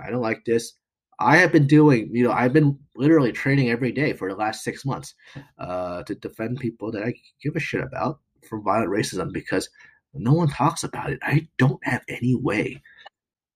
[0.00, 0.74] I don't like this.
[1.20, 4.62] I have been doing, you know, I've been literally training every day for the last
[4.62, 5.14] six months
[5.58, 9.68] uh, to defend people that I give a shit about from violent racism because
[10.14, 11.18] no one talks about it.
[11.22, 12.82] I don't have any way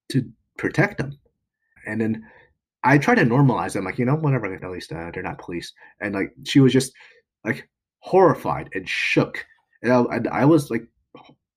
[0.09, 1.17] to protect them.
[1.85, 2.25] And then
[2.83, 5.71] I try to normalize them, like, you know, whatever, at least uh, they're not police.
[6.01, 6.93] And like, she was just
[7.45, 7.67] like
[7.99, 9.45] horrified and shook.
[9.81, 10.87] And I, and I was like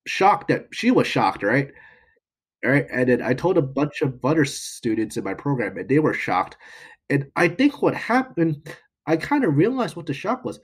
[0.05, 1.69] shocked that she was shocked, right?
[2.65, 2.87] All right.
[2.91, 6.13] And then I told a bunch of other students in my program, and they were
[6.13, 6.57] shocked.
[7.09, 8.67] And I think what happened,
[9.05, 10.59] I kind of realized what the shock was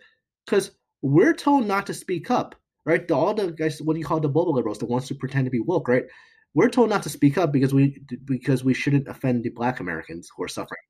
[0.45, 3.07] because we're told not to speak up, right?
[3.07, 5.45] The, all the guys, what do you call the boba liberals, the ones who pretend
[5.45, 6.05] to be woke, right?
[6.53, 10.29] We're told not to speak up because we because we shouldn't offend the black americans
[10.35, 10.81] who are suffering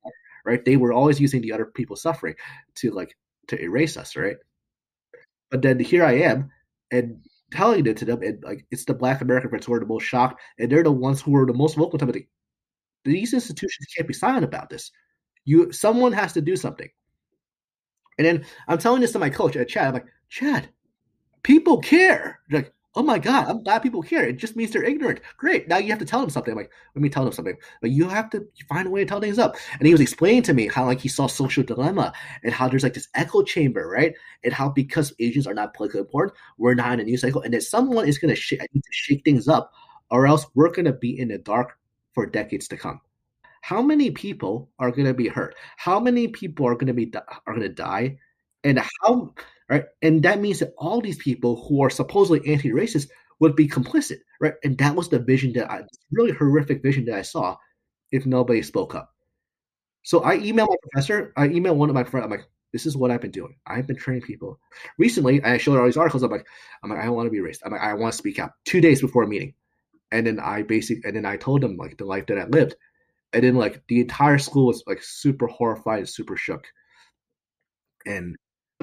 [0.44, 2.34] right they were always using the other people suffering
[2.74, 3.16] to like
[3.48, 4.36] to erase us right
[5.50, 6.50] but then here i am
[6.90, 7.18] and
[7.54, 10.04] telling it to them, and like it's the Black American friends who are the most
[10.04, 11.98] shocked, and they're the ones who are the most vocal.
[11.98, 12.26] To me,
[13.04, 14.90] these institutions can't be silent about this.
[15.44, 16.88] You, someone has to do something.
[18.18, 19.88] And then I'm telling this to my coach at Chad.
[19.88, 20.68] I'm like, Chad,
[21.42, 22.40] people care.
[22.48, 24.24] They're like, oh my god, I'm glad people care.
[24.26, 25.20] It just means they're ignorant.
[25.36, 25.68] Great.
[25.68, 26.52] Now you have to tell them something.
[26.52, 27.56] I'm like, let me tell them something.
[27.80, 29.56] But you have to find a way to tell things up.
[29.78, 32.82] And he was explaining to me how like he saw social dilemma and how there's
[32.82, 34.14] like this echo chamber, right?
[34.44, 37.52] And how because Asians are not politically important, we're not in a news cycle, and
[37.54, 38.54] that someone is gonna sh-
[38.90, 39.72] shake things up,
[40.10, 41.78] or else we're gonna be in the dark
[42.14, 43.00] for decades to come.
[43.62, 45.54] How many people are gonna be hurt?
[45.76, 47.12] How many people are gonna be
[47.46, 48.18] are gonna die?
[48.62, 49.34] And how
[49.68, 49.84] right?
[50.02, 53.08] And that means that all these people who are supposedly anti-racist
[53.40, 54.54] would be complicit, right?
[54.62, 57.56] And that was the vision that I really horrific vision that I saw
[58.12, 59.12] if nobody spoke up.
[60.02, 61.32] So I emailed my professor.
[61.36, 62.24] I emailed one of my friends.
[62.24, 63.56] I'm like, this is what I've been doing.
[63.66, 64.60] I've been training people.
[64.98, 66.22] Recently, I showed all these articles.
[66.22, 66.46] I'm like,
[66.82, 67.60] I'm like, I don't want to be racist.
[67.64, 68.52] I'm like, I want to speak out.
[68.64, 69.54] Two days before a meeting,
[70.12, 72.74] and then I basically, and then I told them like the life that I lived,
[73.32, 76.66] and then like the entire school was like super horrified and super shook,
[78.04, 78.36] and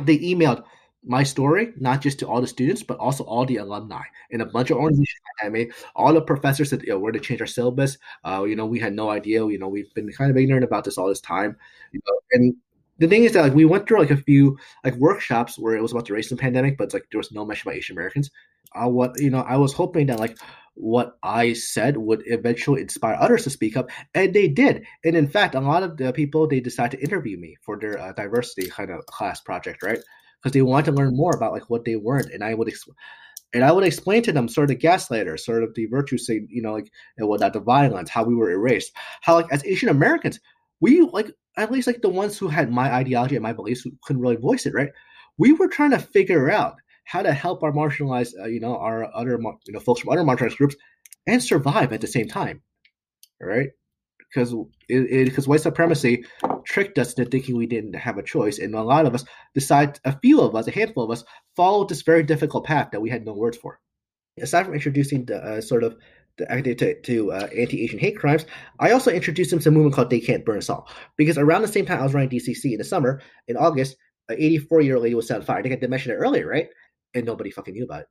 [0.05, 0.63] they emailed
[1.03, 4.45] my story, not just to all the students, but also all the alumni and a
[4.45, 5.19] bunch of organizations.
[5.43, 7.97] I mean, all the professors said, you we're to change our syllabus.
[8.23, 9.45] Uh, you know, we had no idea.
[9.47, 11.57] You know, we've been kind of ignorant about this all this time.
[11.91, 12.55] You know, and
[13.01, 15.81] the thing is that like we went through like a few like workshops where it
[15.81, 18.29] was about the racism pandemic, but it's like there was no mention about Asian Americans.
[18.75, 20.37] Uh, what you know, I was hoping that like
[20.75, 24.85] what I said would eventually inspire others to speak up, and they did.
[25.03, 27.99] And in fact, a lot of the people they decided to interview me for their
[27.99, 29.99] uh, diversity kind of class project, right?
[30.39, 32.67] Because they wanted to learn more about like what they weren't, and I would.
[32.67, 32.95] Exp-
[33.53, 36.39] and I would explain to them sort of the gaslighter, sort of the virtue, say,
[36.47, 39.89] you know, like and whatnot, the violence, how we were erased, how like as Asian
[39.89, 40.39] Americans,
[40.79, 43.91] we like at least like the ones who had my ideology and my beliefs who
[44.03, 44.91] couldn't really voice it, right?
[45.37, 49.13] We were trying to figure out how to help our marginalized, uh, you know, our
[49.13, 50.75] other, you know, folks from other marginalized groups
[51.27, 52.61] and survive at the same time,
[53.41, 53.69] right?
[54.19, 54.53] Because
[54.87, 56.23] it, because white supremacy
[56.65, 59.99] tricked us into thinking we didn't have a choice, and a lot of us decide,
[60.05, 61.23] a few of us, a handful of us,
[61.55, 63.79] followed this very difficult path that we had no words for.
[64.39, 65.97] Aside from introducing the uh, sort of
[66.49, 68.45] to, to uh, anti-Asian hate crimes,
[68.79, 70.89] I also introduced them to a movement called They Can't Burn Us All.
[71.17, 73.97] Because around the same time I was running DCC in the summer, in August,
[74.29, 75.59] an 84-year-old lady was set on fire.
[75.59, 76.67] I think I mention it earlier, right?
[77.13, 78.07] and nobody fucking knew about it,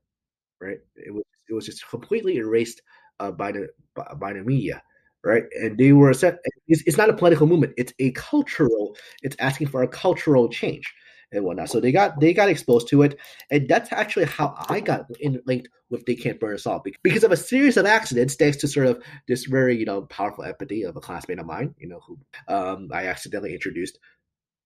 [0.60, 0.78] right?
[0.96, 2.80] It was it was just completely erased
[3.18, 4.82] uh, by the by, by, the media,
[5.24, 5.44] right?
[5.60, 6.38] And they were set.
[6.68, 8.96] It's, it's, not a political movement; it's a cultural.
[9.22, 10.92] It's asking for a cultural change
[11.32, 11.70] and whatnot.
[11.70, 13.18] So they got they got exposed to it,
[13.50, 17.24] and that's actually how I got in, linked with "They Can't Burn Us All" because
[17.24, 20.82] of a series of accidents, thanks to sort of this very you know powerful empathy
[20.82, 23.98] of a classmate of mine, you know, who um, I accidentally introduced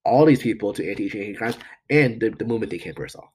[0.05, 1.57] all these people to anti-Asian crimes
[1.89, 3.35] and the, the movement "They Can't Burn Us All."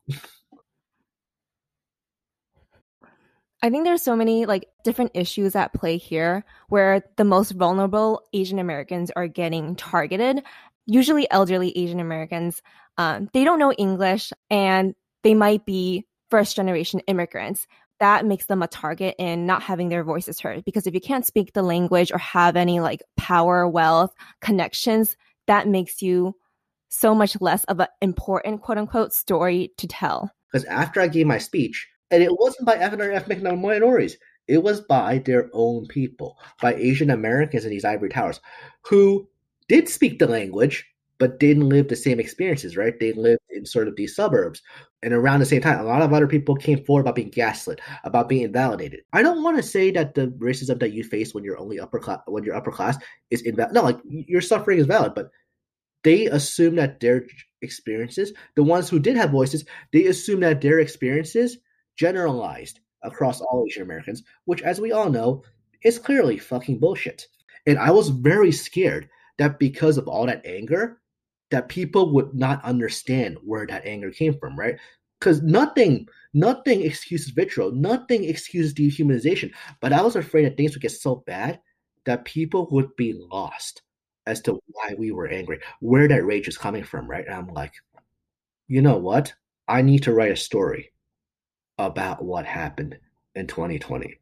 [3.61, 8.21] I think there's so many like different issues at play here where the most vulnerable
[8.31, 10.43] Asian Americans are getting targeted.
[10.85, 12.61] Usually, elderly Asian Americans,
[12.99, 17.65] um, they don't know English and they might be first generation immigrants.
[18.01, 21.25] That makes them a target in not having their voices heard because if you can't
[21.25, 25.15] speak the language or have any like power, wealth, connections,
[25.47, 26.35] that makes you
[26.89, 30.29] so much less of an important quote unquote story to tell.
[30.51, 34.17] Because after I gave my speech, and it wasn't by ethnic minorities.
[34.47, 38.39] It was by their own people, by Asian Americans in these ivory towers,
[38.81, 39.29] who
[39.67, 40.85] did speak the language,
[41.19, 42.97] but didn't live the same experiences, right?
[42.99, 44.61] They lived in sort of these suburbs.
[45.03, 47.81] And around the same time, a lot of other people came forward about being gaslit,
[48.05, 49.01] about being invalidated.
[49.13, 51.99] I don't want to say that the racism that you face when you're only upper
[51.99, 52.97] class, when you're upper class,
[53.29, 53.73] is invalid.
[53.73, 55.29] No, like your suffering is valid, but
[56.03, 57.25] they assume that their
[57.61, 61.57] experiences, the ones who did have voices, they assume that their experiences
[61.97, 65.43] generalized across all Asian Americans, which, as we all know,
[65.83, 67.27] is clearly fucking bullshit.
[67.65, 70.98] And I was very scared that because of all that anger,
[71.51, 74.77] that people would not understand where that anger came from, right?
[75.19, 79.51] Because nothing, nothing excuses vitriol, nothing excuses dehumanization.
[79.81, 81.59] But I was afraid that things would get so bad
[82.05, 83.81] that people would be lost
[84.25, 87.25] as to why we were angry, where that rage is coming from, right?
[87.25, 87.73] And I'm like,
[88.67, 89.33] you know what?
[89.67, 90.91] I need to write a story
[91.77, 92.97] about what happened
[93.35, 94.19] in 2020.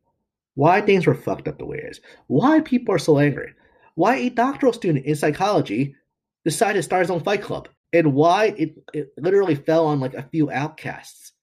[0.55, 2.01] Why things were fucked up the way it is.
[2.27, 3.53] Why people are so angry.
[3.95, 5.95] Why a doctoral student in psychology
[6.47, 7.67] decided to start his own fight club.
[7.91, 11.33] And why it, it literally fell on like a few outcasts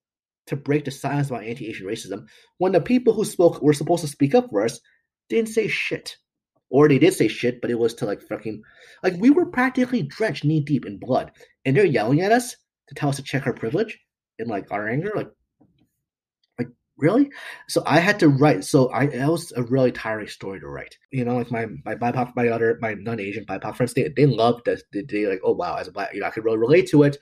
[0.47, 2.27] to break the silence about anti Asian racism
[2.59, 4.81] when the people who spoke were supposed to speak up for us
[5.29, 6.17] didn't say shit.
[6.71, 8.63] Or they did say shit, but it was to like fucking
[9.03, 11.33] like we were practically drenched knee deep in blood.
[11.65, 12.57] And they're yelling at us
[12.89, 13.99] to tell us to check our privilege
[14.39, 15.13] and like our anger.
[15.15, 15.29] Like
[16.97, 17.31] really?
[17.69, 18.65] So I had to write.
[18.65, 20.99] So I that was a really tiring story to write.
[21.11, 24.67] You know, like my my BIPOC, my other my non-Asian BIPOC friends, they they loved
[24.67, 24.83] that.
[24.93, 27.03] They, they like, oh wow, as a black, you know, I could really relate to
[27.03, 27.19] it.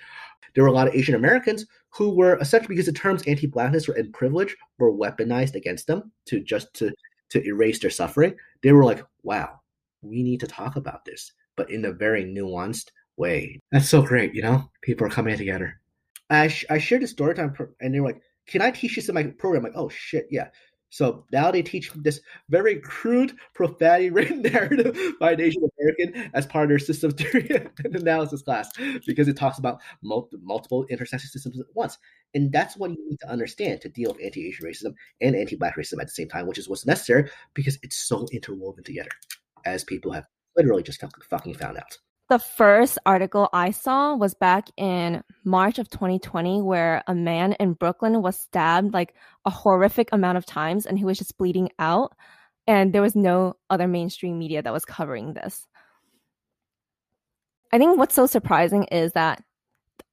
[0.54, 4.12] There were a lot of Asian Americans who were essentially because the terms anti-blackness and
[4.12, 6.92] privilege were weaponized against them to just to
[7.30, 8.34] to erase their suffering.
[8.62, 9.60] They were like, wow,
[10.02, 13.60] we need to talk about this, but in a very nuanced way.
[13.70, 14.70] That's so great, you know.
[14.82, 15.80] People are coming together.
[16.28, 19.08] I sh- I shared a story time, and they were like, "Can I teach this
[19.08, 20.48] in my program?" Like, "Oh shit, yeah."
[20.92, 26.44] So now they teach this very crude, profanity written narrative by an Asian American as
[26.44, 28.68] part of their systems theory and analysis class
[29.06, 31.96] because it talks about multi- multiple intersection systems at once.
[32.34, 35.56] And that's what you need to understand to deal with anti Asian racism and anti
[35.56, 39.10] Black racism at the same time, which is what's necessary because it's so interwoven together,
[39.64, 40.26] as people have
[40.58, 41.98] literally just fucking found out
[42.32, 47.74] the first article I saw was back in March of 2020, where a man in
[47.74, 49.14] Brooklyn was stabbed like
[49.44, 52.16] a horrific amount of times and he was just bleeding out.
[52.66, 55.66] And there was no other mainstream media that was covering this.
[57.70, 59.44] I think what's so surprising is that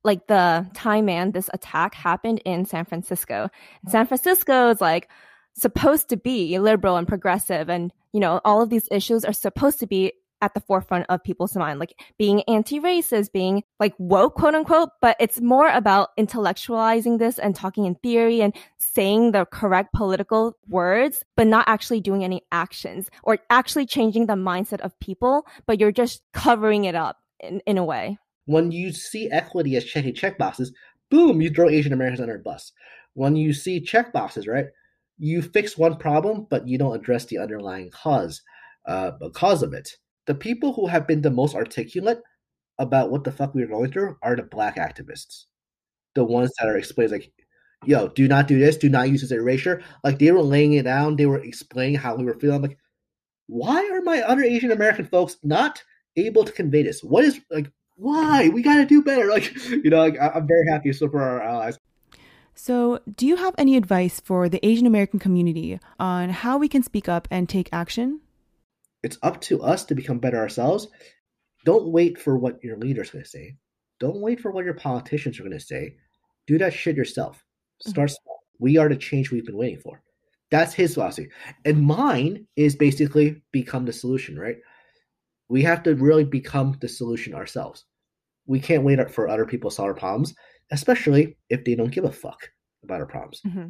[0.03, 3.49] like the time man this attack happened in San Francisco.
[3.87, 5.07] San Francisco is like
[5.53, 9.79] supposed to be liberal and progressive and you know all of these issues are supposed
[9.79, 14.55] to be at the forefront of people's mind, like being anti-racist, being like woke, quote
[14.55, 19.93] unquote, but it's more about intellectualizing this and talking in theory and saying the correct
[19.93, 25.45] political words, but not actually doing any actions or actually changing the mindset of people,
[25.65, 28.17] but you're just covering it up in, in a way.
[28.45, 30.73] When you see equity as checking check boxes,
[31.09, 32.71] boom, you throw Asian Americans under a bus.
[33.13, 34.67] When you see check boxes, right,
[35.17, 38.41] you fix one problem, but you don't address the underlying cause,
[38.85, 39.97] uh, cause of it
[40.29, 42.21] the people who have been the most articulate
[42.77, 45.45] about what the fuck we are going through are the black activists.
[46.13, 47.33] The ones that are explaining like,
[47.83, 49.81] yo, do not do this, do not use this erasure.
[50.03, 52.57] Like they were laying it down, they were explaining how we were feeling.
[52.57, 52.77] I'm like,
[53.47, 55.83] why are my other Asian American folks not
[56.15, 57.03] able to convey this?
[57.03, 58.49] What is like why?
[58.49, 59.27] We gotta do better.
[59.29, 61.79] Like, you know, like, I'm very happy so for our allies.
[62.53, 66.83] So, do you have any advice for the Asian American community on how we can
[66.83, 68.21] speak up and take action?
[69.03, 70.87] It's up to us to become better ourselves.
[71.65, 73.55] Don't wait for what your leader's going to say.
[73.99, 75.95] Don't wait for what your politicians are going to say.
[76.47, 77.43] Do that shit yourself.
[77.81, 78.23] Start mm-hmm.
[78.23, 78.39] small.
[78.59, 80.01] We are the change we've been waiting for.
[80.51, 81.29] That's his philosophy.
[81.65, 84.57] And mine is basically become the solution, right?
[85.47, 87.85] We have to really become the solution ourselves.
[88.47, 90.33] We can't wait for other people to solve our problems,
[90.71, 92.49] especially if they don't give a fuck
[92.83, 93.41] about our problems.
[93.45, 93.67] Mm-hmm.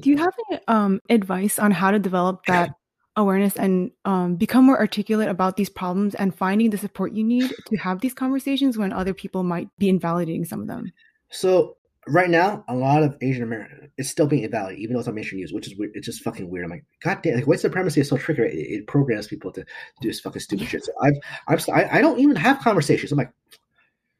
[0.00, 2.70] Do you have any um, advice on how to develop that
[3.16, 7.52] awareness and um, become more articulate about these problems and finding the support you need
[7.66, 10.92] to have these conversations when other people might be invalidating some of them.
[11.30, 11.76] So
[12.08, 15.14] right now, a lot of Asian American it's still being invalidated, even though it's on
[15.14, 15.92] mainstream news, which is weird.
[15.94, 16.64] It's just fucking weird.
[16.64, 18.42] I'm like, God damn, like white supremacy is so tricky.
[18.42, 19.64] It, it programs people to
[20.00, 20.84] do this fucking stupid shit.
[20.84, 21.14] So I've,
[21.46, 23.12] I've, I, I don't even have conversations.
[23.12, 23.32] I'm like,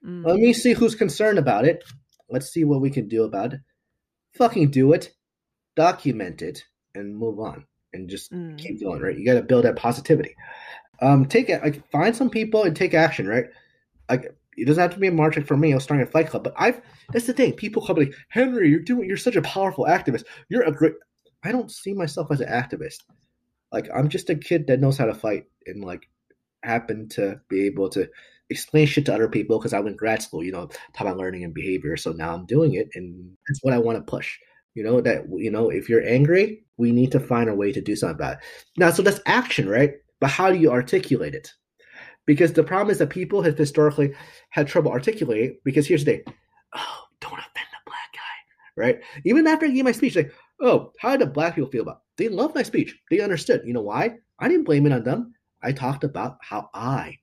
[0.07, 0.25] mm.
[0.25, 1.83] let me see who's concerned about it.
[2.31, 3.61] Let's see what we can do about it.
[4.35, 5.13] Fucking do it,
[5.75, 8.59] document it, and move on and just mm.
[8.59, 9.17] keep going, right?
[9.17, 10.35] You got to build that positivity.
[11.01, 13.47] Um, take it, like find some people and take action, right?
[14.09, 15.73] Like it doesn't have to be a march like for me.
[15.73, 16.81] I was starting a fight club, but I've
[17.13, 17.53] that's the thing.
[17.53, 20.25] People come like Henry, you're doing, you're such a powerful activist.
[20.49, 20.95] You're a great.
[21.45, 22.99] I don't see myself as an activist.
[23.73, 26.09] Like I'm just a kid that knows how to fight and like
[26.63, 28.09] happen to be able to
[28.51, 31.45] explain shit to other people because I went grad school, you know, talk about learning
[31.45, 31.97] and behavior.
[31.97, 34.39] So now I'm doing it, and that's what I want to push.
[34.75, 37.81] You know that you know if you're angry, we need to find a way to
[37.81, 38.39] do something about it.
[38.77, 39.93] Now, so that's action, right?
[40.21, 41.53] But how do you articulate it?
[42.27, 44.15] Because the problem is that people have historically
[44.51, 45.59] had trouble articulating.
[45.65, 46.35] Because here's the thing:
[46.75, 49.01] oh, don't offend the black guy, right?
[49.25, 51.97] Even after I gave my speech, like, oh, how did black people feel about?
[52.19, 52.25] It?
[52.25, 52.97] They loved my speech.
[53.11, 53.63] They understood.
[53.65, 54.17] You know why?
[54.39, 55.35] I didn't blame it on them.
[55.63, 57.19] I talked about how I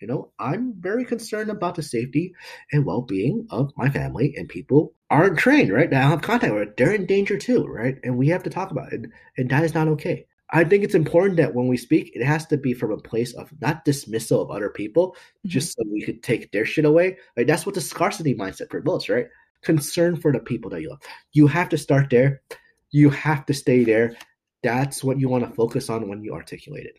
[0.00, 2.34] you know, I'm very concerned about the safety
[2.72, 5.90] and well being of my family and people aren't trained, right?
[5.90, 7.96] Now have contact with, they're in danger too, right?
[8.02, 9.06] And we have to talk about it.
[9.36, 10.26] And that is not okay.
[10.50, 13.32] I think it's important that when we speak, it has to be from a place
[13.34, 15.48] of not dismissal of other people, mm-hmm.
[15.48, 17.16] just so we could take their shit away.
[17.36, 19.26] Like that's what the scarcity mindset promotes, right?
[19.62, 21.00] Concern for the people that you love.
[21.32, 22.42] You have to start there.
[22.90, 24.16] You have to stay there.
[24.62, 26.98] That's what you want to focus on when you articulate it.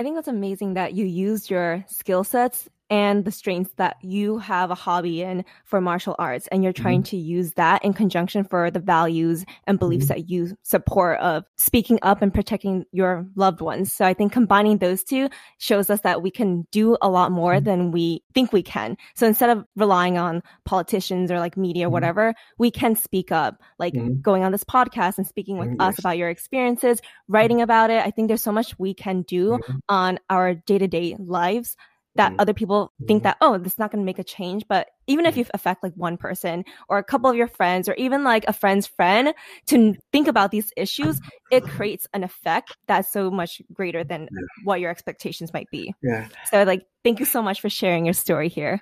[0.00, 4.38] I think that's amazing that you use your skill sets and the strengths that you
[4.38, 7.16] have a hobby in for martial arts and you're trying Mm-hmm.
[7.16, 10.08] to use that in conjunction for the values and beliefs Mhm.
[10.08, 14.78] that you support of speaking up and protecting your loved ones so i think combining
[14.78, 15.28] those two
[15.58, 17.64] shows us that we can do a lot more Mhm.
[17.64, 21.90] than we think we can so instead of relying on politicians or like media or
[21.90, 21.92] Mhm.
[21.92, 24.20] whatever we can speak up like Mhm.
[24.20, 28.04] going on this podcast and speaking with Mhm, us about your experiences writing about it
[28.04, 31.76] i think there's so much we can do on our day-to-day lives
[32.16, 32.36] that Mhm.
[32.38, 33.24] other people think Mhm.
[33.24, 35.38] that oh this is not going to make a change but even if Mhm.
[35.38, 38.52] you affect like one person or a couple of your friends or even like a
[38.52, 39.32] friend's friend
[39.66, 44.46] to think about these issues it creates an effect that's so much greater than Yeah.
[44.64, 46.28] what your expectations might be Yeah.
[46.50, 48.80] so like thank you so much for sharing your story here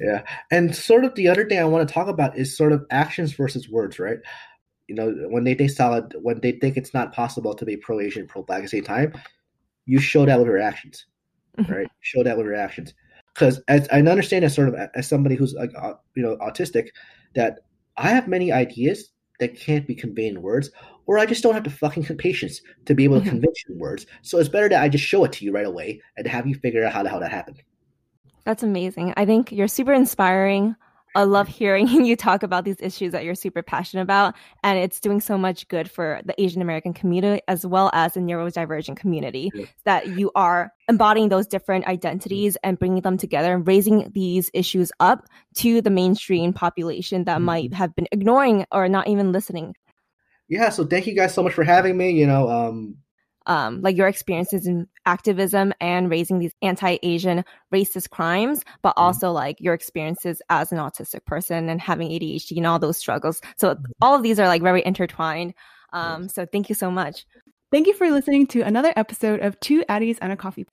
[0.00, 0.22] Yeah.
[0.50, 3.32] And sort of the other thing I want to talk about is sort of actions
[3.34, 4.16] versus words, right?
[4.88, 8.00] You know, when they think solid, when they think it's not possible to be pro
[8.00, 9.12] Asian, pro black at the same time,
[9.84, 11.04] you show that with your actions.
[11.68, 11.88] Right?
[12.00, 12.94] Show that with your actions.
[13.34, 16.88] Because as I understand as sort of as somebody who's like uh, you know autistic,
[17.34, 17.60] that
[17.96, 20.70] I have many ideas that can't be conveyed in words,
[21.06, 23.30] or I just don't have the fucking patience to be able to Mhm.
[23.30, 24.06] convey it in words.
[24.22, 26.54] So it's better that I just show it to you right away and have you
[26.54, 27.62] figure out how the hell that happened.
[28.44, 30.76] that's amazing i think you're super inspiring
[31.16, 35.00] I love hearing you talk about these issues that you're super passionate about, and it's
[35.00, 39.50] doing so much good for the Asian American community as well as the neurodivergent community.
[39.54, 39.64] Yeah.
[39.84, 44.92] That you are embodying those different identities and bringing them together and raising these issues
[45.00, 47.44] up to the mainstream population that Mhm.
[47.44, 49.74] might have been ignoring or not even listening.
[50.48, 52.10] Yeah, so thank you guys so much for having me.
[52.10, 52.98] You know, um,
[53.46, 59.02] um, like your experiences in activism and raising these anti-Asian racist crimes, but Mhm.
[59.02, 63.40] also like your experiences as an autistic person and having ADHD and all those struggles.
[63.56, 63.84] So Mhm.
[64.00, 65.54] all of these are like very intertwined.
[65.92, 67.24] Um, so thank you so much.
[67.72, 70.66] Thank you for listening to another episode of Two Addys and a Coffee.